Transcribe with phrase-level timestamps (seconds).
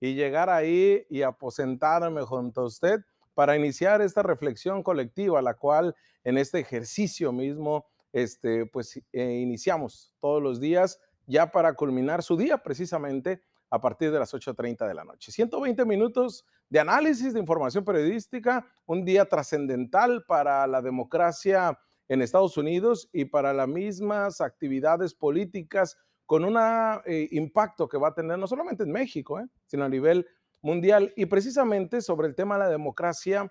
[0.00, 3.00] y llegar ahí y aposentarme junto a usted
[3.34, 10.14] para iniciar esta reflexión colectiva, la cual en este ejercicio mismo, este, pues eh, iniciamos
[10.20, 14.94] todos los días ya para culminar su día precisamente a partir de las 8.30 de
[14.94, 15.32] la noche.
[15.32, 21.78] 120 minutos de análisis, de información periodística, un día trascendental para la democracia
[22.08, 26.58] en Estados Unidos y para las mismas actividades políticas con un
[27.06, 30.26] eh, impacto que va a tener no solamente en México, eh, sino a nivel
[30.60, 31.12] mundial.
[31.16, 33.50] Y precisamente sobre el tema de la democracia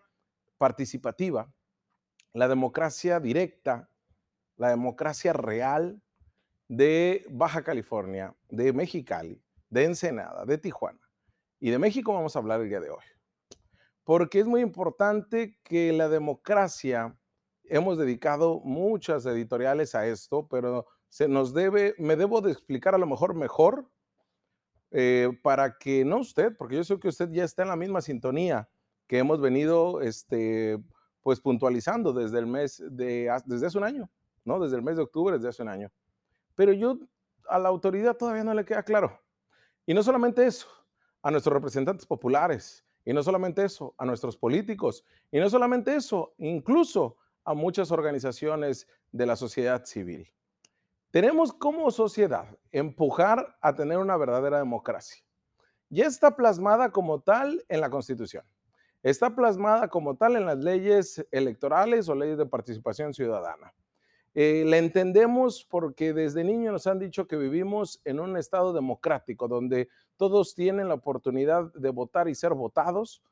[0.57, 1.51] participativa,
[2.33, 3.89] la democracia directa,
[4.57, 6.01] la democracia real
[6.67, 10.99] de Baja California, de Mexicali, de Ensenada, de Tijuana
[11.59, 13.03] y de México vamos a hablar el día de hoy.
[14.03, 17.17] Porque es muy importante que la democracia,
[17.63, 22.97] hemos dedicado muchas editoriales a esto, pero se nos debe, me debo de explicar a
[22.97, 23.89] lo mejor mejor
[24.91, 28.01] eh, para que no usted, porque yo sé que usted ya está en la misma
[28.01, 28.67] sintonía
[29.07, 30.77] que hemos venido este,
[31.21, 34.09] pues puntualizando desde el mes de, desde hace un año,
[34.43, 34.59] ¿no?
[34.59, 35.89] Desde el mes de octubre, desde hace un año.
[36.53, 36.99] Pero yo
[37.47, 39.17] a la autoridad todavía no le queda claro.
[39.85, 40.67] Y no solamente eso,
[41.21, 46.33] a nuestros representantes populares, y no solamente eso, a nuestros políticos, y no solamente eso,
[46.39, 50.29] incluso a muchas organizaciones de la sociedad civil.
[51.15, 55.23] Tenemos como sociedad empujar a tener una verdadera democracia.
[55.87, 58.43] Ya está plasmada como tal en la Constitución.
[59.01, 63.73] Está plasmada como tal en las leyes electorales o leyes de participación ciudadana.
[64.33, 69.47] Eh, la entendemos porque desde niños nos han dicho que vivimos en un estado democrático
[69.47, 73.23] donde todos tienen la oportunidad de votar y ser votados,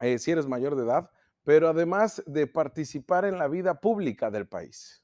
[0.00, 1.10] eh, si eres mayor de edad,
[1.42, 5.02] pero además de participar en la vida pública del país.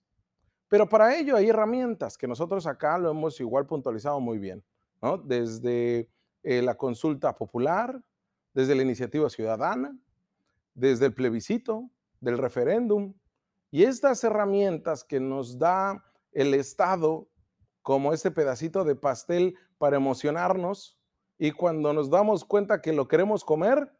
[0.68, 4.64] Pero para ello hay herramientas que nosotros acá lo hemos igual puntualizado muy bien.
[5.24, 6.10] Desde
[6.42, 8.02] eh, la consulta popular,
[8.54, 9.98] desde la iniciativa ciudadana,
[10.74, 13.14] desde el plebiscito, del referéndum,
[13.70, 17.28] y estas herramientas que nos da el Estado,
[17.82, 20.98] como este pedacito de pastel para emocionarnos,
[21.38, 23.92] y cuando nos damos cuenta que lo queremos comer,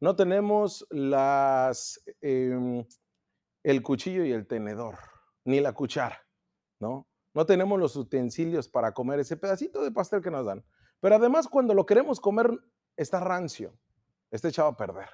[0.00, 2.84] no tenemos las, em,
[3.62, 4.96] el cuchillo y el tenedor,
[5.44, 6.18] ni la cuchara,
[6.78, 7.06] ¿no?
[7.32, 10.64] No tenemos los utensilios para comer ese pedacito de pastel que nos dan.
[11.00, 12.50] Pero además, cuando lo queremos comer,
[12.96, 13.78] está rancio,
[14.30, 15.08] está echado a perder.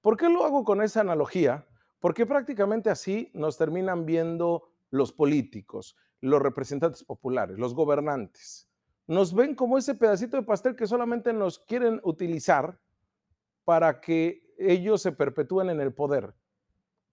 [0.00, 1.66] ¿Por qué lo hago con esa analogía?
[2.00, 8.68] Porque prácticamente así nos terminan viendo los políticos, los representantes populares, los gobernantes.
[9.06, 12.80] Nos ven como ese pedacito de pastel que solamente nos quieren utilizar
[13.64, 16.34] para que ellos se perpetúen en el poder.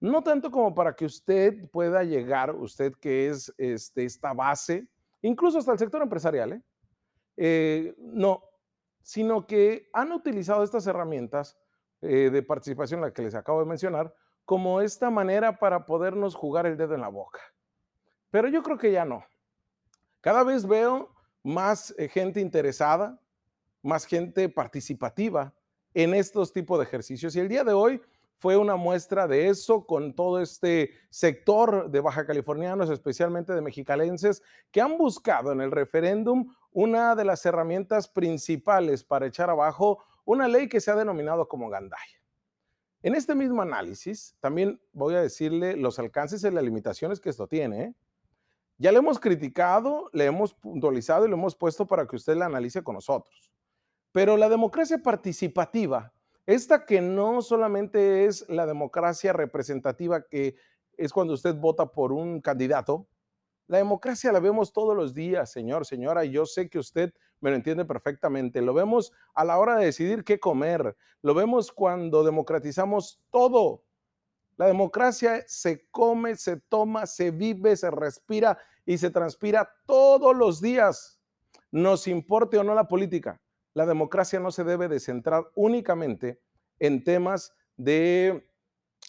[0.01, 4.87] No tanto como para que usted pueda llegar, usted que es este, esta base,
[5.21, 6.61] incluso hasta el sector empresarial, ¿eh?
[7.37, 8.43] Eh, no,
[9.03, 11.55] sino que han utilizado estas herramientas
[12.01, 14.13] eh, de participación, la que les acabo de mencionar,
[14.43, 17.39] como esta manera para podernos jugar el dedo en la boca.
[18.31, 19.23] Pero yo creo que ya no.
[20.19, 21.13] Cada vez veo
[21.43, 23.21] más gente interesada,
[23.83, 25.53] más gente participativa
[25.93, 27.35] en estos tipos de ejercicios.
[27.35, 28.01] Y el día de hoy
[28.41, 34.41] fue una muestra de eso con todo este sector de baja californianos, especialmente de mexicalenses,
[34.71, 40.47] que han buscado en el referéndum una de las herramientas principales para echar abajo una
[40.47, 42.23] ley que se ha denominado como Gandaya.
[43.03, 47.45] En este mismo análisis, también voy a decirle los alcances y las limitaciones que esto
[47.45, 47.83] tiene.
[47.83, 47.95] ¿eh?
[48.79, 52.47] Ya le hemos criticado, le hemos puntualizado y lo hemos puesto para que usted la
[52.47, 53.51] analice con nosotros.
[54.11, 56.11] Pero la democracia participativa,
[56.45, 60.55] esta que no solamente es la democracia representativa, que
[60.97, 63.07] es cuando usted vota por un candidato,
[63.67, 67.55] la democracia la vemos todos los días, señor, señora, yo sé que usted me lo
[67.55, 68.61] entiende perfectamente.
[68.61, 70.95] Lo vemos a la hora de decidir qué comer.
[71.21, 73.83] Lo vemos cuando democratizamos todo.
[74.57, 80.61] La democracia se come, se toma, se vive, se respira y se transpira todos los
[80.61, 81.19] días.
[81.71, 83.41] Nos importe o no la política.
[83.73, 86.41] La democracia no se debe de centrar únicamente
[86.79, 88.47] en temas de,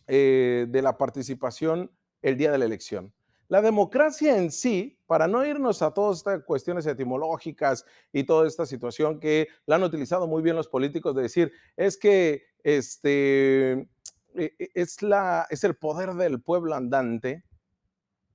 [0.07, 1.91] eh, de la participación
[2.23, 3.13] el día de la elección.
[3.49, 8.65] La democracia en sí, para no irnos a todas estas cuestiones etimológicas y toda esta
[8.65, 13.89] situación que la han utilizado muy bien los políticos de decir, es que este, e,
[14.37, 17.45] e, es, la, es el poder del pueblo andante.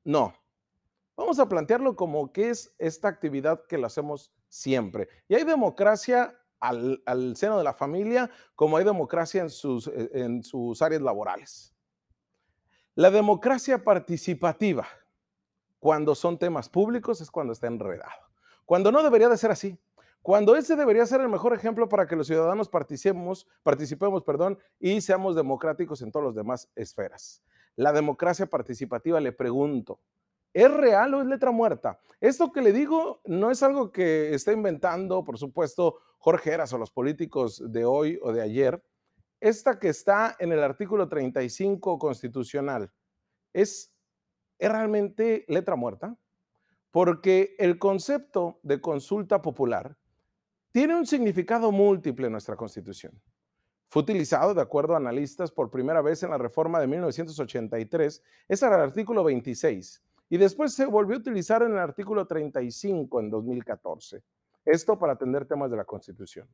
[0.04, 0.36] No,
[1.16, 5.08] vamos a plantearlo como que es esta actividad que lo hacemos siempre.
[5.28, 7.02] Y hay democracia al,
[7.36, 11.74] seno de la familia, como hay democracia en sus, en sus áreas laborales.
[12.96, 14.88] La democracia participativa
[15.80, 18.22] cuando son temas públicos es cuando está enredado.
[18.66, 19.78] Cuando no debería de ser así.
[20.24, 25.00] cuando ese debería ser el mejor ejemplo para que los ciudadanos participemos, participemos perdón, y
[25.00, 27.42] seamos democráticos en todas las demás esferas.
[27.78, 30.02] La democracia participativa, le pregunto,
[30.58, 32.00] ¿es real o es letra muerta?
[32.20, 36.80] Esto que le digo no es algo que está inventando, por supuesto, Jorge Heras o
[36.80, 38.84] los políticos de hoy o de ayer.
[39.40, 42.92] Esta que está en el artículo 35 constitucional,
[43.54, 43.94] ¿es,
[44.58, 46.18] ¿es realmente letra muerta?
[46.90, 49.96] Porque el concepto de consulta popular
[50.72, 53.22] tiene un significado múltiple en nuestra Constitución.
[53.90, 58.66] Fue utilizado, de acuerdo a analistas, por primera vez en la reforma de 1983, ese
[58.66, 63.30] era el artículo 26, y después se volvió a utilizar en el artículo 35 en
[63.30, 64.24] 2014.
[64.66, 66.48] Esto para atender temas de la Constitución.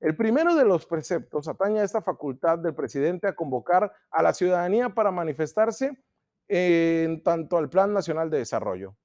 [0.00, 4.32] El primero de los preceptos atañe a esta facultad del presidente a convocar a la
[4.32, 5.98] ciudadanía para manifestarse
[6.46, 8.96] en tanto al Plan Nacional de Desarrollo.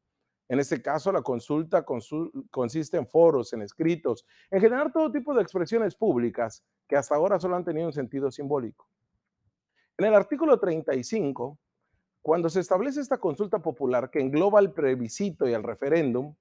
[0.47, 1.83] En este caso, la consulta
[2.51, 7.39] consiste en foros, en escritos, en generar todo tipo de expresiones públicas que hasta ahora
[7.39, 8.87] solo han tenido un sentido simbólico.
[9.97, 11.57] En el artículo 35,
[12.23, 16.33] cuando se establece esta consulta popular que engloba el plebiscito y el referéndum,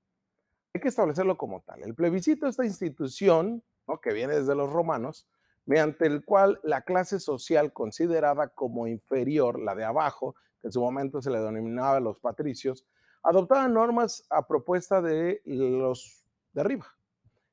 [0.72, 1.82] hay que establecerlo como tal.
[1.82, 3.62] El plebiscito es esta institución
[4.00, 5.26] que viene desde los romanos,
[5.66, 10.80] mediante el cual la clase social considerada como inferior, la de abajo, que en su
[10.80, 12.86] momento se le denominaba los patricios,
[13.22, 16.86] adoptaba normas a propuesta de los de arriba.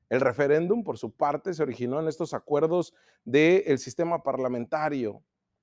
[0.08, 2.94] El referéndum, por su parte, se originó en estos acuerdos
[3.24, 5.22] del sistema parlamentario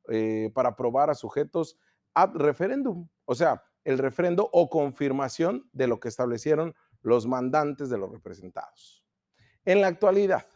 [0.09, 1.77] eh, para aprobar a sujetos
[2.17, 6.73] ad referéndum, o sea, el referendo o confirmación de lo que establecieron
[7.03, 9.05] los mandantes de los representados.
[9.65, 10.47] En la actualidad,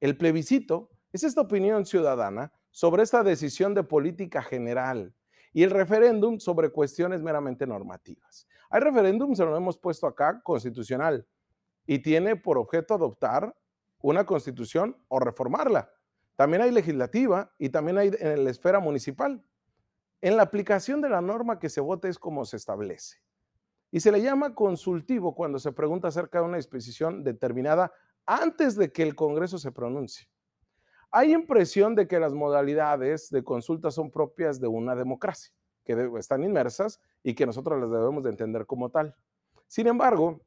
[0.00, 5.14] el plebiscito es esta opinión ciudadana sobre esta decisión de política general
[5.52, 8.48] y el referéndum sobre cuestiones meramente normativas.
[8.70, 11.28] Hay referéndum, se lo hemos puesto acá, constitucional,
[11.86, 13.54] y tiene por objeto adoptar
[14.00, 15.92] una constitución o reformarla.
[16.34, 19.44] También hay legislativa y también hay en la esfera municipal.
[20.22, 23.18] En la aplicación de la norma que se vote es como se establece.
[23.90, 27.92] Y se le llama consultivo cuando se pregunta acerca de una disposición determinada
[28.26, 30.28] antes de que el Congreso se pronuncie.
[31.10, 35.52] Hay impresión de que las modalidades de consulta son propias de una democracia,
[35.84, 39.16] que están inmersas y que nosotros las debemos de entender como tal.
[39.66, 40.40] Sin embargo,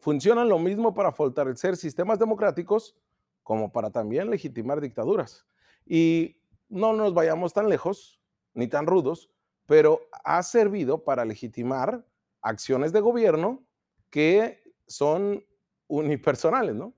[0.00, 2.96] funcionan lo mismo para fortalecer sistemas democráticos
[3.44, 5.46] como para también legitimar dictaduras.
[5.86, 8.20] Y no nos vayamos tan lejos
[8.54, 9.30] ni tan rudos,
[9.66, 12.06] pero ha servido para legitimar
[12.40, 13.64] acciones de gobierno
[14.10, 15.44] que son
[15.86, 16.94] unipersonales, ¿no?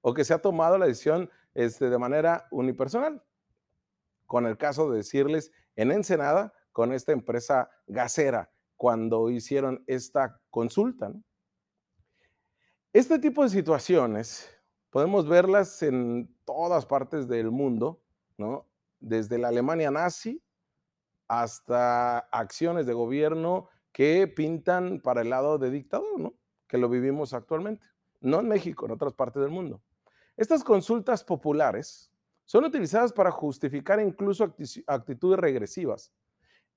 [0.00, 3.22] O que se ha tomado la decisión este, de manera unipersonal.
[4.26, 11.12] Con el caso de decirles en Ensenada, con esta empresa gasera, cuando hicieron esta consulta.
[12.92, 14.48] Este tipo de situaciones
[14.90, 18.02] podemos verlas en todas partes del mundo,
[18.36, 18.66] ¿no?
[19.00, 20.42] Desde la Alemania nazi
[21.28, 26.34] hasta acciones de gobierno que pintan para el lado de dictador, ¿no?
[26.66, 27.86] Que lo vivimos actualmente.
[28.20, 29.80] No en México, en otras partes del mundo.
[30.36, 32.10] Estas consultas populares
[32.44, 34.54] son utilizadas para justificar incluso
[34.86, 36.12] actitudes regresivas.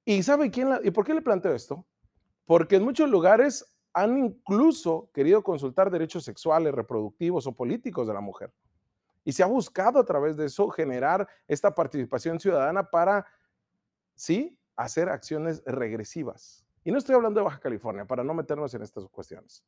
[0.03, 1.86] ¿Y sabe quién y por qué le planteo esto?
[2.45, 8.21] Porque en muchos lugares han incluso querido consultar derechos sexuales, reproductivos o políticos de la
[8.21, 8.51] mujer.
[9.24, 13.25] Y se ha buscado a través de eso generar esta participación ciudadana para,
[14.22, 16.63] sí, hacer acciones regresivas.
[16.84, 19.63] Y no estoy hablando de Baja California, para no meternos en estas cuestiones.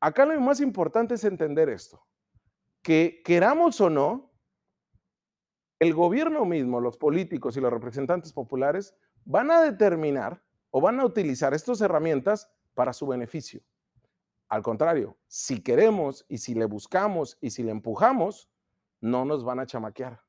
[0.00, 2.04] Acá lo más importante es entender esto
[2.82, 4.32] que queramos o no,
[5.78, 8.94] el gobierno mismo, los políticos y los representantes populares
[9.24, 13.60] van a determinar o van a utilizar estas herramientas para su beneficio.
[14.48, 18.48] Al contrario, si queremos y si le buscamos y si le empujamos,
[19.00, 20.20] no nos van a chamaquear.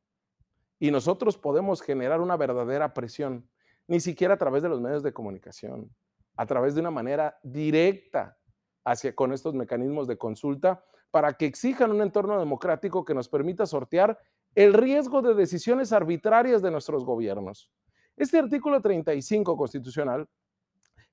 [0.83, 3.49] Y nosotros podemos generar una verdadera presión,
[3.87, 5.89] ni siquiera a través de los medios de comunicación,
[6.35, 8.37] a través de una manera directa
[8.83, 13.65] hacia con estos mecanismos de consulta para que exijan un entorno democrático que nos permita
[13.65, 14.19] sortear
[14.55, 17.71] el riesgo de decisiones arbitrarias de nuestros gobiernos.
[18.17, 20.27] Este artículo 35 constitucional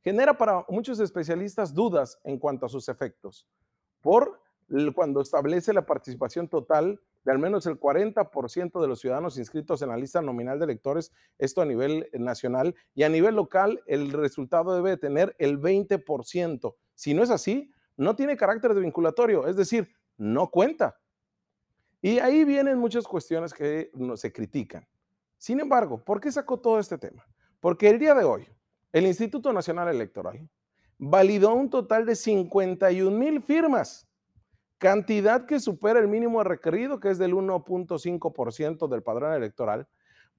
[0.01, 3.47] genera para muchos especialistas dudas en cuanto a sus efectos,
[4.01, 4.43] por
[4.97, 9.91] cuando establece la participación total de al menos el 40% de los ciudadanos inscritos en
[9.91, 14.75] la lista nominal de electores, esto a nivel nacional, y a nivel local el resultado
[14.75, 16.75] debe tener el 20%.
[16.95, 20.99] Si no es así, no tiene carácter de vinculatorio, es decir, no cuenta.
[22.03, 24.87] Y ahí vienen muchas cuestiones que se critican.
[25.37, 27.27] Sin embargo, ¿por qué sacó todo este tema?
[27.61, 28.49] Porque el día de hoy,
[28.93, 30.49] el Instituto Nacional Electoral
[30.99, 34.10] validó un total de 51 mil firmas
[34.81, 39.87] cantidad que supera el mínimo requerido, que es del 1.5% del padrón electoral,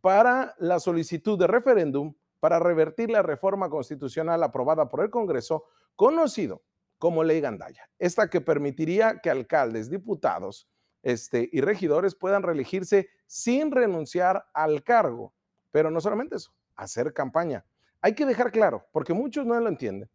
[0.01, 6.63] para la solicitud de referéndum para revertir la reforma constitucional aprobada por el Congreso, conocido
[6.97, 7.87] como Ley Gandaya.
[7.99, 10.67] Esta que permitiría que alcaldes, diputados
[11.03, 15.35] este, y regidores puedan reelegirse sin renunciar al cargo.
[15.69, 17.63] Pero no solamente eso, hacer campaña.
[18.01, 20.09] Hay que dejar claro, porque muchos no lo entienden.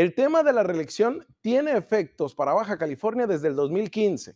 [0.00, 4.34] El tema de la reelección tiene efectos para Baja California desde el 2015.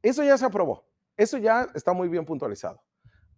[0.00, 0.86] Eso ya se aprobó.
[1.18, 2.82] Eso ya está muy bien puntualizado.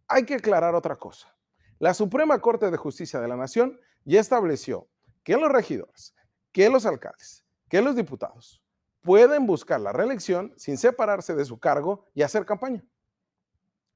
[0.06, 1.34] Hay que aclarar otra cosa.
[1.80, 4.86] La Suprema Corte de Justicia de la Nación ya estableció
[5.24, 6.14] que los regidores,
[6.52, 8.62] que los alcaldes, que los diputados
[9.00, 12.84] pueden buscar la reelección sin separarse de su cargo y hacer campaña.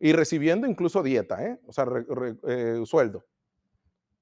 [0.00, 1.60] Y recibiendo incluso dieta, ¿eh?
[1.64, 1.86] o sea,
[2.48, 3.24] eh, sueldo.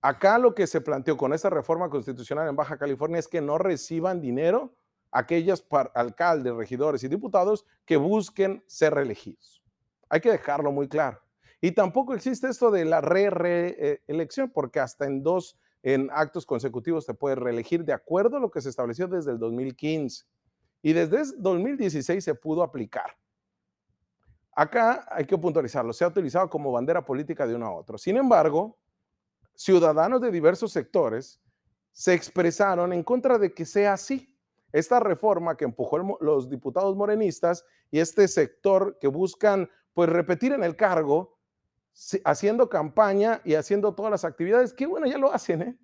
[0.04, 3.56] Acá lo que se planteó con esta reforma constitucional en Baja California es que no
[3.56, 4.74] reciban dinero
[5.10, 9.62] aquellos alcaldes, regidores y diputados que busquen ser reelegidos.
[10.10, 11.22] Hay que dejarlo muy claro.
[11.58, 17.14] Y tampoco existe esto de la re-reelección, porque hasta en dos en actos consecutivos te
[17.14, 20.26] puedes reelegir de acuerdo a lo que se estableció desde el 2015.
[20.82, 23.16] Y desde 2016 se pudo aplicar.
[24.52, 27.96] Acá hay que puntualizarlo, se ha utilizado como bandera política de uno a otro.
[27.96, 28.76] Sin embargo,
[29.54, 31.40] ciudadanos de diversos sectores
[31.92, 34.30] se expresaron en contra de que sea así.
[34.72, 40.64] Esta reforma que empujó los diputados morenistas y este sector que buscan pues repetir en
[40.64, 41.38] el cargo,
[42.24, 45.78] haciendo campaña y haciendo todas las actividades, que bueno, ya lo hacen, ¿eh?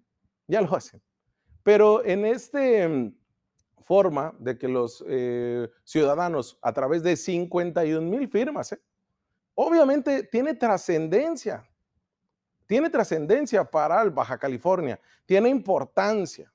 [0.49, 1.01] Ya lo hacen.
[1.63, 3.15] Pero en este mm,
[3.83, 8.83] forma de que los eh, ciudadanos a través de 51 mil firmas, ¿eh?
[9.55, 11.70] obviamente tiene trascendencia,
[12.71, 16.53] tiene trascendencia para Baja California, tiene importancia.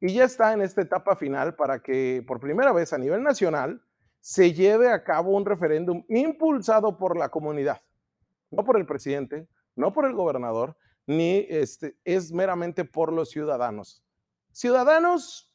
[0.00, 3.80] Y ya está en esta etapa final para que por primera vez a nivel nacional
[4.18, 7.80] se lleve a cabo un referéndum impulsado por la comunidad,
[8.50, 9.46] no por el presidente,
[9.76, 14.02] no por el gobernador, ni este, es meramente por los ciudadanos.
[14.50, 15.54] Ciudadanos,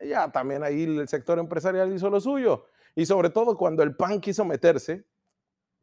[0.00, 2.64] ya también ahí el sector empresarial hizo lo suyo.
[2.96, 5.06] Y sobre todo cuando el PAN quiso meterse,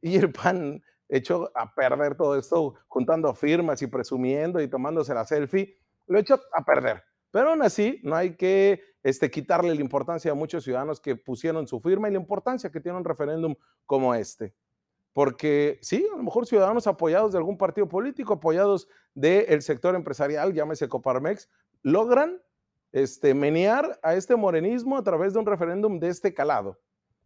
[0.02, 5.26] y el PAN echó a perder todo esto juntando firmas y presumiendo y tomándose la
[5.26, 5.78] selfie,
[6.08, 7.04] lo echó a perder.
[7.32, 11.68] Pero aún así, no hay que este, quitarle la importancia a muchos ciudadanos que pusieron
[11.68, 14.54] su firma y la importancia que tiene un referéndum como este.
[15.14, 20.54] Porque sí, a lo mejor ciudadanos apoyados de algún partido político, apoyados del sector empresarial,
[20.54, 21.50] llámese Coparmex,
[21.84, 22.42] logran
[22.94, 26.80] este, menear a este morenismo a través de un referéndum de este calado.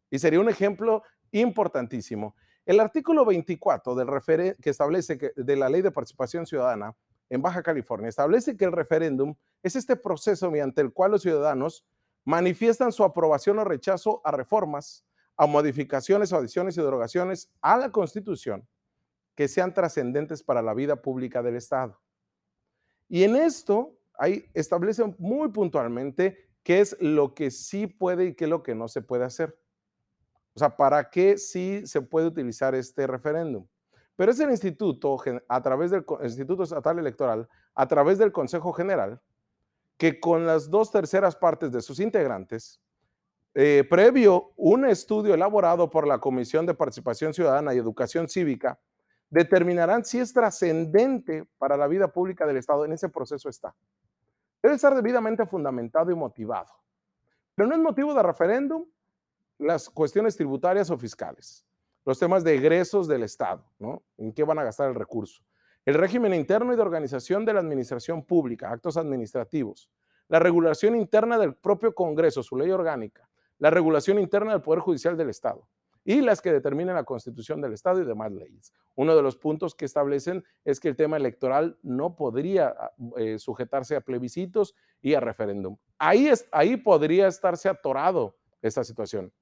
[0.10, 2.36] Y sería un ejemplo importantísimo.
[2.66, 6.96] El artículo 24 del que establece de la Ley de Participación Ciudadana
[7.30, 11.86] en Baja California establece que el referéndum es este proceso mediante el cual los ciudadanos
[12.24, 15.06] manifiestan su aprobación o rechazo a reformas,
[15.38, 18.68] a modificaciones adiciones y derogaciones a la Constitución
[19.36, 22.02] que sean trascendentes para la vida pública del Estado.
[23.08, 28.46] Y en esto ahí establece muy puntualmente qué es lo que sí puede y qué
[28.46, 29.56] es lo que no se puede hacer.
[30.56, 33.68] O sea, ¿para qué sí se puede utilizar este referéndum?
[34.16, 35.18] Pero es el instituto,
[35.50, 39.22] a través del Instituto Estatal Electoral, a través del Consejo General,
[39.98, 42.80] que con las dos terceras partes de sus integrantes,
[43.54, 48.80] eh, previo un estudio elaborado por la Comisión de Participación Ciudadana y Educación Cívica,
[49.30, 52.86] determinarán si es trascendente para la vida pública del Estado.
[52.86, 53.76] En ese proceso está.
[54.64, 56.72] Debe estar debidamente fundamentado y motivado.
[57.56, 58.86] Pero no es motivo de referéndum
[59.58, 61.66] las cuestiones tributarias o fiscales,
[62.06, 64.04] los temas de egresos del Estado, ¿no?
[64.18, 65.44] ¿En qué van a gastar el recurso?
[65.86, 69.90] El régimen interno y de organización de la administración pública, actos administrativos,
[70.28, 75.16] la regulación interna del propio Congreso, su ley orgánica, la regulación interna del Poder Judicial
[75.16, 75.68] del Estado
[76.04, 78.74] y las que determinen la constitución del Estado y demás leyes.
[78.94, 82.76] Uno de los puntos que establecen es que el tema electoral no podría
[83.18, 85.78] eh, sujetarse a plebiscitos y a referéndum.
[85.98, 89.34] Ahí, es, ahí podría estarse atorado esta situación.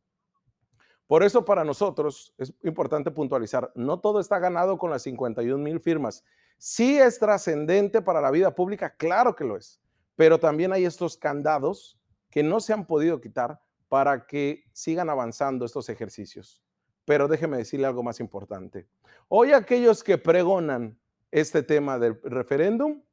[1.08, 5.80] Por eso para nosotros es importante puntualizar, no todo está ganado con las 51 mil
[5.80, 6.24] firmas.
[6.58, 9.82] Sí es trascendente para la vida pública, claro que lo es,
[10.16, 15.66] pero también hay estos candados que no se han podido quitar para que sigan avanzando
[15.66, 16.64] estos ejercicios.
[17.06, 18.88] Pero déjeme decirle algo más importante.
[19.28, 20.98] Hoy aquellos que pregonan
[21.32, 23.04] este tema del referéndum,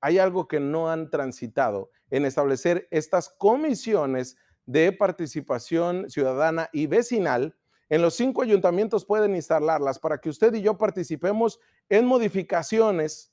[0.00, 4.36] hay algo que no han transitado en establecer estas comisiones
[4.70, 7.56] de participación ciudadana y vecinal,
[7.88, 11.58] en los cinco ayuntamientos pueden instalarlas para que usted y yo participemos
[11.88, 13.32] en modificaciones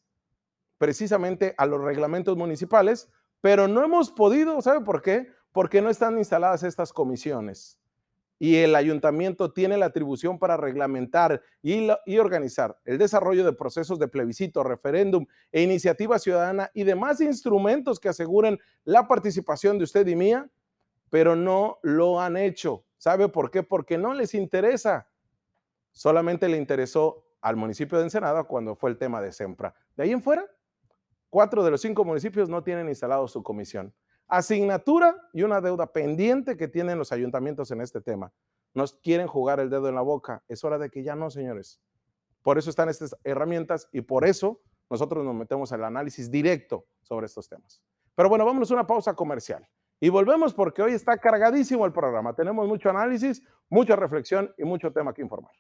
[0.80, 5.28] precisamente a los reglamentos municipales, pero no hemos podido, ¿sabe por qué?
[5.52, 7.78] Porque no están instaladas estas comisiones
[8.40, 11.90] y el ayuntamiento tiene la atribución para reglamentar y,
[12.20, 18.10] organizar el desarrollo de procesos de plebiscito, referéndum e iniciativa ciudadana y demás instrumentos que
[18.10, 20.50] aseguren la participación de usted y mía,
[21.10, 22.86] pero no lo han hecho.
[22.98, 23.64] ¿Sabe por qué?
[23.64, 25.10] Porque no les interesa.
[25.92, 29.74] Solamente le interesó al municipio de Ensenada cuando fue el tema de Sempra.
[29.96, 30.46] De ahí en fuera,
[31.30, 33.94] cuatro de los cinco municipios no tienen instalado su comisión
[34.28, 38.34] asignatura y una deuda pendiente que tienen los ayuntamientos en este tema.
[38.74, 40.44] Nos quieren jugar el dedo en la boca.
[40.48, 41.82] Es hora de que ya no, señores.
[42.44, 47.26] Por eso están estas herramientas y por eso nosotros nos metemos al análisis directo sobre
[47.26, 47.82] estos temas.
[48.16, 49.68] Pero bueno, vámonos a una pausa comercial.
[50.00, 52.34] Y volvemos porque hoy está cargadísimo el programa.
[52.34, 55.54] Tenemos mucho análisis, mucha reflexión y mucho tema que informar.